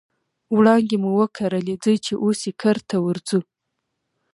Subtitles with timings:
[0.55, 3.39] وړانګې مو وکرلې ځي چې اوس یې کرته ورځو